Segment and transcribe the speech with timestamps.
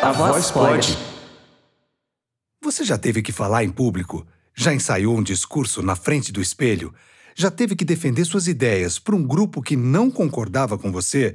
[0.00, 0.96] A, voz pode.
[2.62, 4.24] Você já teve que falar em público?
[4.54, 6.94] Já ensaiou um discurso na frente do espelho?
[7.34, 11.34] Já teve que defender suas ideias para um grupo que não concordava com você?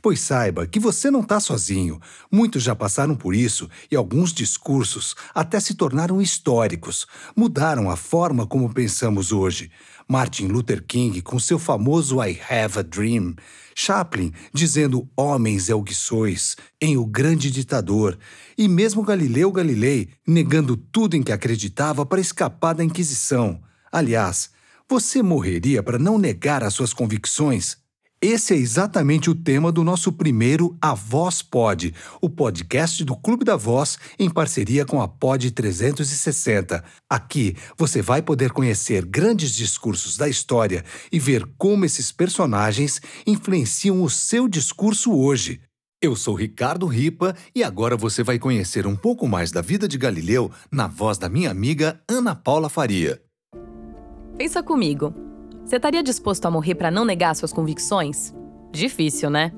[0.00, 2.00] Pois saiba que você não está sozinho.
[2.30, 8.46] Muitos já passaram por isso e alguns discursos até se tornaram históricos, mudaram a forma
[8.46, 9.72] como pensamos hoje.
[10.08, 13.34] Martin Luther King com seu famoso I Have a Dream,
[13.74, 18.18] Chaplin dizendo Homens é o que sois, em O Grande Ditador,
[18.56, 23.60] e mesmo Galileu Galilei negando tudo em que acreditava para escapar da Inquisição.
[23.90, 24.50] Aliás,
[24.88, 27.83] você morreria para não negar as suas convicções?
[28.26, 33.44] Esse é exatamente o tema do nosso primeiro A Voz Pod, o podcast do Clube
[33.44, 36.82] da Voz em parceria com a Pod 360.
[37.06, 44.02] Aqui você vai poder conhecer grandes discursos da história e ver como esses personagens influenciam
[44.02, 45.60] o seu discurso hoje.
[46.02, 49.98] Eu sou Ricardo Ripa e agora você vai conhecer um pouco mais da vida de
[49.98, 53.20] Galileu na voz da minha amiga Ana Paula Faria.
[54.38, 55.33] Pensa comigo.
[55.64, 58.34] Você estaria disposto a morrer para não negar suas convicções?
[58.70, 59.50] Difícil, né?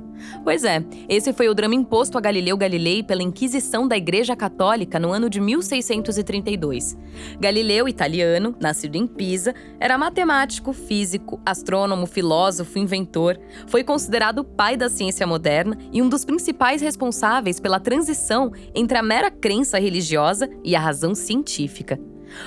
[0.45, 4.99] Pois é, esse foi o drama imposto a Galileu Galilei pela Inquisição da Igreja Católica
[4.99, 6.97] no ano de 1632.
[7.39, 14.77] Galileu, italiano, nascido em Pisa, era matemático, físico, astrônomo, filósofo, inventor, foi considerado o pai
[14.77, 20.49] da ciência moderna e um dos principais responsáveis pela transição entre a mera crença religiosa
[20.65, 21.99] e a razão científica.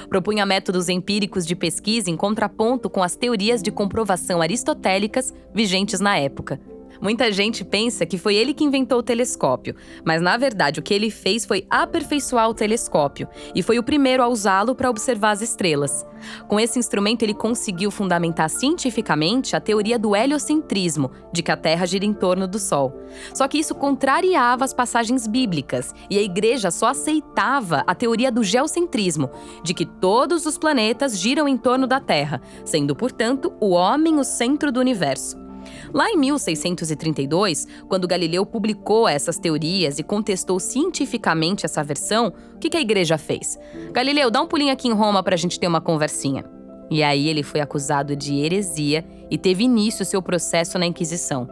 [0.10, 6.18] Propunha métodos empíricos de pesquisa em contraponto com as teorias de comprovação aristotélicas vigentes na
[6.18, 6.60] época.
[7.02, 10.94] Muita gente pensa que foi ele que inventou o telescópio, mas na verdade o que
[10.94, 15.42] ele fez foi aperfeiçoar o telescópio e foi o primeiro a usá-lo para observar as
[15.42, 16.05] estrelas.
[16.47, 21.86] Com esse instrumento, ele conseguiu fundamentar cientificamente a teoria do heliocentrismo, de que a Terra
[21.86, 22.94] gira em torno do Sol.
[23.33, 28.43] Só que isso contrariava as passagens bíblicas, e a igreja só aceitava a teoria do
[28.43, 29.30] geocentrismo,
[29.64, 34.23] de que todos os planetas giram em torno da Terra, sendo, portanto, o homem o
[34.23, 35.48] centro do universo.
[35.94, 42.76] Lá em 1632, quando Galileu publicou essas teorias e contestou cientificamente essa versão, o que
[42.77, 43.58] a igreja fez?
[43.92, 46.45] Galileu, dá um pulinho aqui em Roma para a gente ter uma conversinha.
[46.92, 51.48] E aí ele foi acusado de heresia e teve início seu processo na Inquisição.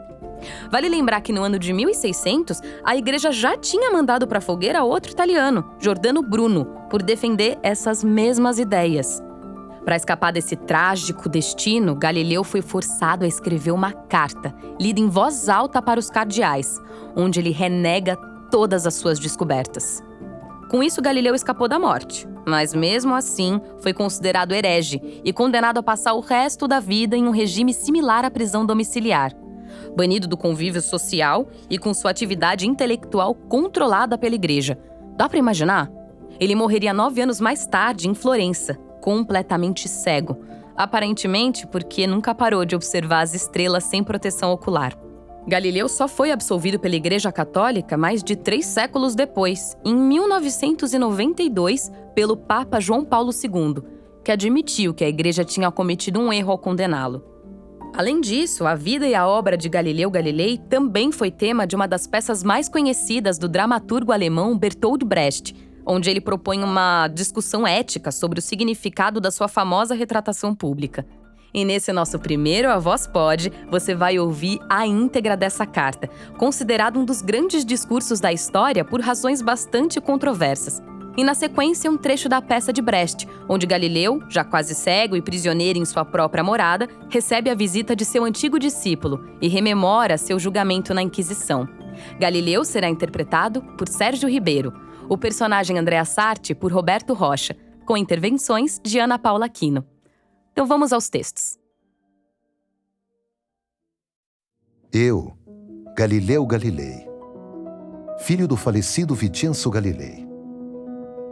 [0.71, 4.83] Vale lembrar que no ano de 1600, a igreja já tinha mandado para a fogueira
[4.83, 9.21] outro italiano, Giordano Bruno, por defender essas mesmas ideias.
[9.87, 15.47] Para escapar desse trágico destino, Galileu foi forçado a escrever uma carta, lida em voz
[15.47, 16.77] alta para os cardeais,
[17.15, 18.17] onde ele renega
[18.51, 20.03] todas as suas descobertas.
[20.69, 25.83] Com isso, Galileu escapou da morte, mas mesmo assim foi considerado herege e condenado a
[25.83, 29.31] passar o resto da vida em um regime similar à prisão domiciliar.
[29.95, 34.77] Banido do convívio social e com sua atividade intelectual controlada pela igreja.
[35.15, 35.89] Dá para imaginar?
[36.41, 40.37] Ele morreria nove anos mais tarde em Florença, completamente cego,
[40.75, 44.99] aparentemente porque nunca parou de observar as estrelas sem proteção ocular.
[45.47, 52.35] Galileu só foi absolvido pela Igreja Católica mais de três séculos depois, em 1992, pelo
[52.35, 53.81] Papa João Paulo II,
[54.25, 57.23] que admitiu que a Igreja tinha cometido um erro ao condená-lo.
[57.95, 61.87] Além disso, a vida e a obra de Galileu Galilei também foi tema de uma
[61.87, 65.55] das peças mais conhecidas do dramaturgo alemão Bertold Brecht,
[65.87, 71.05] onde ele propõe uma discussão ética sobre o significado da sua famosa retratação pública.
[71.53, 76.99] E nesse nosso primeiro A Voz Pode, você vai ouvir a íntegra dessa carta, considerado
[76.99, 80.83] um dos grandes discursos da história por razões bastante controversas.
[81.17, 85.21] E na sequência, um trecho da peça de Brecht, onde Galileu, já quase cego e
[85.21, 90.37] prisioneiro em sua própria morada, recebe a visita de seu antigo discípulo e rememora seu
[90.37, 91.67] julgamento na Inquisição.
[92.19, 94.71] Galileu será interpretado por Sérgio Ribeiro,
[95.09, 99.85] o personagem Andréa Sarti por Roberto Rocha, com intervenções de Ana Paula Aquino.
[100.51, 101.57] Então vamos aos textos.
[104.91, 105.37] Eu,
[105.95, 107.07] Galileu Galilei,
[108.19, 110.27] filho do falecido Vicenzo Galilei,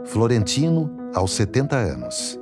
[0.06, 2.39] florentino aos 70 anos,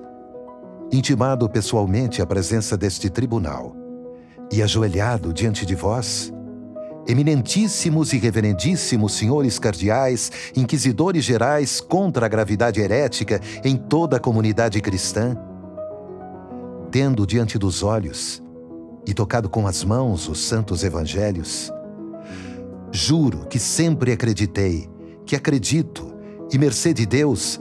[0.91, 3.75] intimado pessoalmente à presença deste tribunal
[4.51, 6.31] e ajoelhado diante de vós,
[7.05, 14.79] Eminentíssimos e reverendíssimos senhores cardeais, inquisidores gerais contra a gravidade herética em toda a comunidade
[14.79, 15.38] cristã,
[16.89, 18.41] tendo diante dos olhos
[19.05, 21.69] e tocado com as mãos os santos evangelhos,
[22.89, 24.89] juro que sempre acreditei,
[25.25, 26.13] que acredito,
[26.53, 27.59] e mercê de Deus,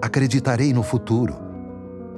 [0.00, 1.36] acreditarei no futuro,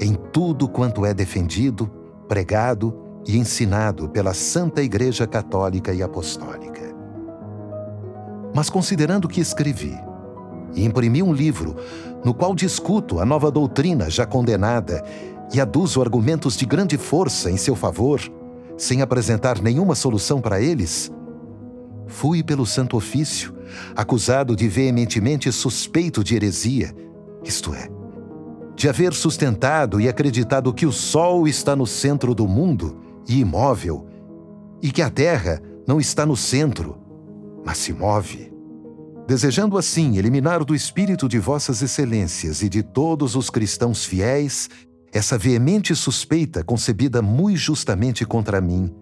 [0.00, 1.90] em tudo quanto é defendido,
[2.28, 6.80] pregado e ensinado pela Santa Igreja Católica e Apostólica.
[8.54, 9.96] Mas considerando que escrevi,
[10.74, 11.76] e imprimi um livro
[12.24, 15.04] no qual discuto a nova doutrina já condenada
[15.52, 18.20] e aduzo argumentos de grande força em seu favor,
[18.76, 21.10] sem apresentar nenhuma solução para eles,
[22.06, 23.54] fui pelo Santo Ofício
[23.94, 26.94] acusado de veementemente suspeito de heresia,
[27.44, 27.88] isto é,
[28.74, 34.08] de haver sustentado e acreditado que o Sol está no centro do mundo e imóvel,
[34.82, 36.98] e que a Terra não está no centro,
[37.64, 38.52] mas se move.
[39.24, 44.68] Desejando assim eliminar do espírito de Vossas Excelências e de todos os cristãos fiéis
[45.12, 48.92] essa veemente suspeita concebida muito justamente contra mim,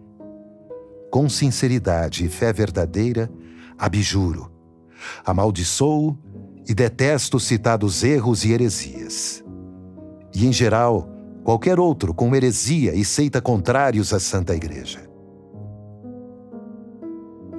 [1.10, 3.30] com sinceridade e fé verdadeira,
[3.78, 4.52] abjuro,
[5.24, 6.18] amaldiçoo
[6.68, 9.42] e detesto citados erros e heresias.
[10.34, 11.17] E, em geral,
[11.48, 15.08] qualquer outro com heresia e seita contrários à Santa Igreja.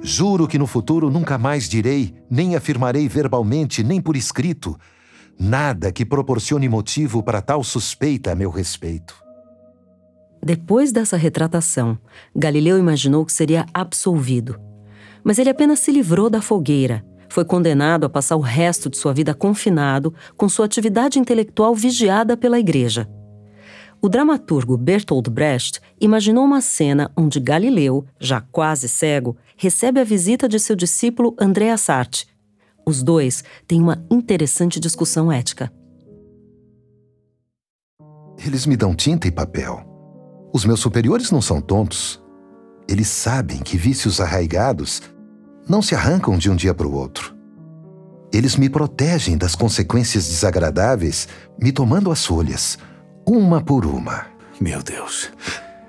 [0.00, 4.78] Juro que no futuro nunca mais direi, nem afirmarei verbalmente, nem por escrito,
[5.36, 9.12] nada que proporcione motivo para tal suspeita a meu respeito.
[10.40, 11.98] Depois dessa retratação,
[12.32, 14.56] Galileu imaginou que seria absolvido.
[15.24, 17.04] Mas ele apenas se livrou da fogueira.
[17.28, 22.36] Foi condenado a passar o resto de sua vida confinado, com sua atividade intelectual vigiada
[22.36, 23.10] pela igreja.
[24.02, 30.48] O dramaturgo Bertolt Brecht imaginou uma cena onde Galileu, já quase cego, recebe a visita
[30.48, 32.24] de seu discípulo Andrea Sartre.
[32.86, 35.70] Os dois têm uma interessante discussão ética.
[38.42, 39.84] Eles me dão tinta e papel.
[40.50, 42.22] Os meus superiores não são tontos.
[42.88, 45.02] Eles sabem que vícios arraigados
[45.68, 47.36] não se arrancam de um dia para o outro.
[48.32, 51.28] Eles me protegem das consequências desagradáveis,
[51.60, 52.78] me tomando as folhas
[53.30, 54.26] uma por uma.
[54.60, 55.30] Meu Deus.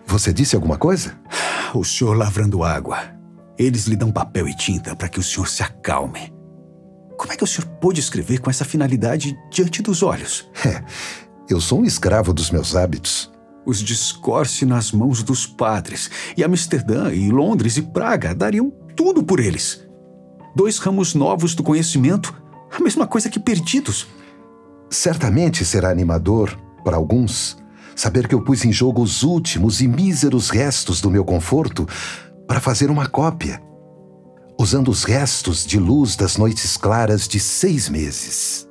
[0.05, 1.15] Você disse alguma coisa?
[1.73, 2.99] O senhor lavrando água.
[3.57, 6.31] Eles lhe dão papel e tinta para que o senhor se acalme.
[7.17, 10.49] Como é que o senhor pôde escrever com essa finalidade diante dos olhos?
[10.63, 10.83] É,
[11.49, 13.31] eu sou um escravo dos meus hábitos.
[13.65, 19.39] Os discorce nas mãos dos padres, e Amsterdã, e Londres e Praga dariam tudo por
[19.39, 19.85] eles.
[20.55, 22.33] Dois ramos novos do conhecimento,
[22.71, 24.07] a mesma coisa que perdidos.
[24.89, 27.57] Certamente será animador para alguns,
[27.95, 31.87] saber que eu pus em jogo os últimos e míseros restos do meu conforto
[32.47, 33.61] para fazer uma cópia,
[34.59, 38.67] usando os restos de luz das noites claras de seis meses.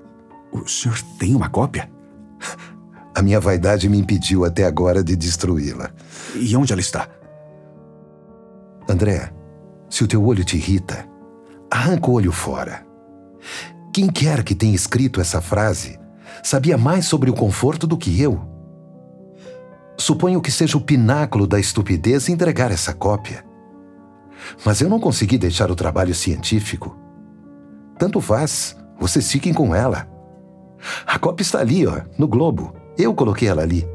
[0.52, 1.90] O senhor tem uma cópia?
[3.14, 5.90] A minha vaidade me impediu até agora de destruí-la.
[6.34, 7.08] E onde ela está?
[8.88, 9.32] André,
[9.88, 11.08] se o teu olho te irrita,
[11.70, 12.86] arranca o olho fora.
[13.92, 15.98] Quem quer que tenha escrito essa frase
[16.42, 18.40] sabia mais sobre o conforto do que eu.
[19.98, 23.44] Suponho que seja o pináculo da estupidez entregar essa cópia.
[24.64, 26.96] Mas eu não consegui deixar o trabalho científico.
[27.98, 30.08] Tanto faz, vocês fiquem com ela.
[31.06, 32.74] A cópia está ali, ó, no globo.
[32.96, 33.86] Eu coloquei ela ali.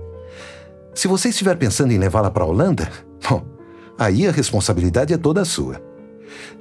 [0.94, 2.90] Se você estiver pensando em levá-la para a Holanda,
[3.28, 3.44] bom,
[3.98, 5.82] aí a responsabilidade é toda sua.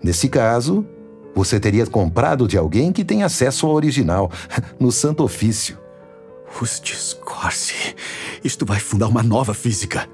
[0.03, 0.87] Nesse caso,
[1.35, 4.31] você teria comprado de alguém que tem acesso ao original,
[4.79, 5.79] no Santo Ofício.
[6.61, 7.97] Os discorce.
[8.43, 10.09] Isto vai fundar uma nova física.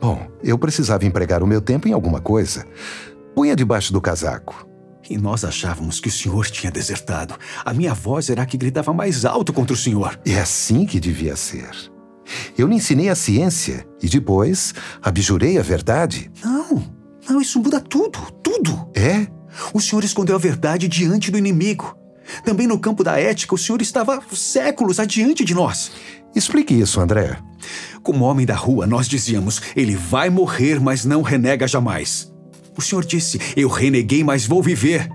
[0.00, 2.66] Bom, eu precisava empregar o meu tempo em alguma coisa.
[3.34, 4.66] Punha debaixo do casaco.
[5.08, 7.34] E nós achávamos que o senhor tinha desertado.
[7.64, 10.18] A minha voz era a que gritava mais alto contra o senhor.
[10.24, 11.68] É assim que devia ser.
[12.56, 14.72] Eu lhe ensinei a ciência e depois
[15.02, 16.30] abjurei a verdade.
[16.42, 16.82] Não,
[17.28, 18.88] não, isso muda tudo, tudo.
[18.94, 19.26] É?
[19.72, 21.96] O senhor escondeu a verdade diante do inimigo.
[22.44, 25.92] Também no campo da ética, o senhor estava séculos adiante de nós.
[26.34, 27.36] Explique isso, André.
[28.02, 32.32] Como homem da rua, nós dizíamos: ele vai morrer, mas não renega jamais.
[32.76, 35.08] O senhor disse: eu reneguei, mas vou viver.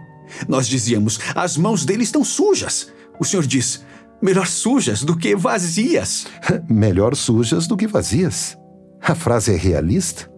[0.47, 2.91] Nós dizíamos: as mãos dele estão sujas.
[3.19, 3.83] O senhor diz:
[4.21, 6.27] melhor sujas do que vazias.
[6.69, 8.57] melhor sujas do que vazias.
[9.01, 10.29] A frase é realista?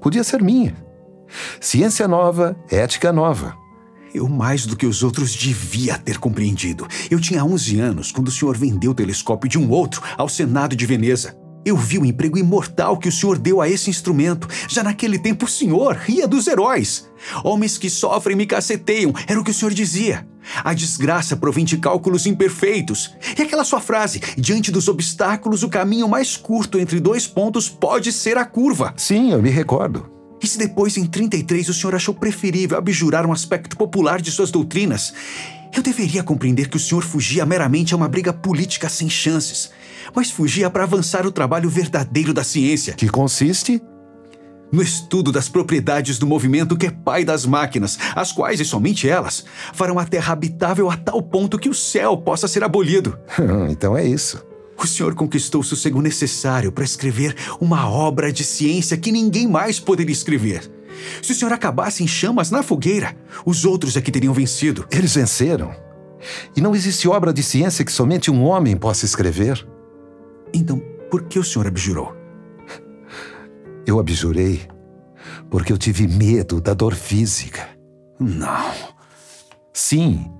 [0.00, 0.74] Podia ser minha.
[1.60, 3.56] Ciência nova, ética nova.
[4.14, 6.86] Eu, mais do que os outros, devia ter compreendido.
[7.10, 10.74] Eu tinha 11 anos quando o senhor vendeu o telescópio de um outro ao Senado
[10.74, 11.36] de Veneza.
[11.64, 14.48] Eu vi o emprego imortal que o senhor deu a esse instrumento.
[14.68, 17.10] Já naquele tempo o senhor ria dos heróis.
[17.44, 20.26] Homens que sofrem me caceteiam, era o que o senhor dizia.
[20.64, 23.14] A desgraça provém de cálculos imperfeitos.
[23.38, 28.12] E aquela sua frase: diante dos obstáculos, o caminho mais curto entre dois pontos pode
[28.12, 28.94] ser a curva.
[28.96, 30.17] Sim, eu me recordo.
[30.42, 34.50] E se depois, em 33, o senhor achou preferível abjurar um aspecto popular de suas
[34.50, 35.12] doutrinas,
[35.74, 39.70] eu deveria compreender que o senhor fugia meramente a uma briga política sem chances,
[40.14, 42.94] mas fugia para avançar o trabalho verdadeiro da ciência.
[42.94, 43.82] Que consiste?
[44.70, 49.08] no estudo das propriedades do movimento que é pai das máquinas, as quais, e somente
[49.08, 53.18] elas, farão a Terra habitável a tal ponto que o céu possa ser abolido.
[53.70, 54.44] então é isso.
[54.80, 59.80] O senhor conquistou o sossego necessário para escrever uma obra de ciência que ninguém mais
[59.80, 60.70] poderia escrever.
[61.22, 64.86] Se o senhor acabasse em chamas na fogueira, os outros é que teriam vencido.
[64.90, 65.74] Eles venceram.
[66.56, 69.66] E não existe obra de ciência que somente um homem possa escrever.
[70.52, 70.78] Então,
[71.10, 72.16] por que o senhor abjurou?
[73.86, 74.68] Eu abjurei
[75.50, 77.68] porque eu tive medo da dor física.
[78.18, 78.72] Não.
[79.72, 80.30] Sim,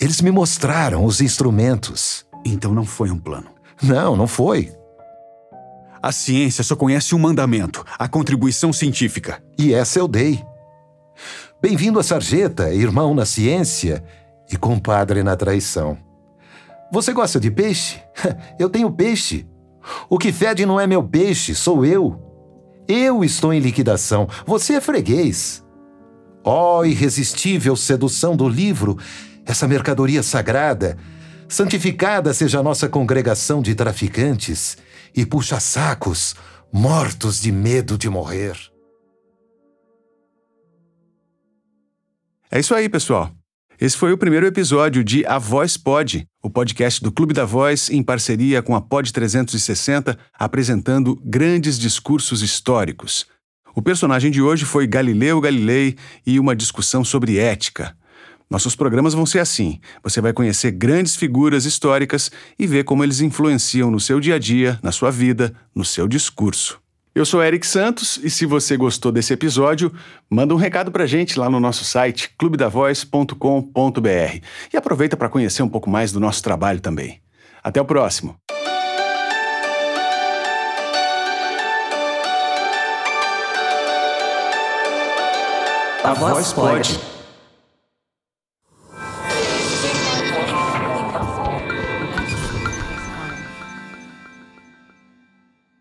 [0.00, 2.26] eles me mostraram os instrumentos.
[2.44, 3.57] Então não foi um plano.
[3.82, 4.72] Não, não foi.
[6.02, 9.42] A ciência só conhece um mandamento: a contribuição científica.
[9.58, 10.42] E essa eu dei.
[11.60, 14.02] Bem-vindo a sarjeta, irmão na ciência
[14.50, 15.98] e compadre na traição.
[16.92, 18.00] Você gosta de peixe?
[18.58, 19.46] Eu tenho peixe.
[20.08, 22.20] O que fede não é meu peixe, sou eu.
[22.86, 25.64] Eu estou em liquidação, você é freguês.
[26.44, 28.98] Ó oh, irresistível sedução do livro,
[29.44, 30.96] essa mercadoria sagrada,
[31.48, 34.76] santificada seja a nossa congregação de traficantes
[35.16, 36.34] e puxa-sacos,
[36.72, 38.56] mortos de medo de morrer.
[42.50, 43.30] É isso aí, pessoal.
[43.80, 47.90] Esse foi o primeiro episódio de A Voz Pod, o podcast do Clube da Voz
[47.90, 53.26] em parceria com a Pod 360, apresentando grandes discursos históricos.
[53.76, 57.96] O personagem de hoje foi Galileu Galilei e uma discussão sobre ética.
[58.50, 63.20] Nossos programas vão ser assim: você vai conhecer grandes figuras históricas e ver como eles
[63.20, 66.80] influenciam no seu dia a dia, na sua vida, no seu discurso.
[67.14, 69.92] Eu sou Eric Santos e se você gostou desse episódio,
[70.30, 75.68] manda um recado pra gente lá no nosso site clubedavoz.com.br e aproveita para conhecer um
[75.68, 77.20] pouco mais do nosso trabalho também.
[77.62, 78.36] Até o próximo.
[86.04, 87.17] A voz pode.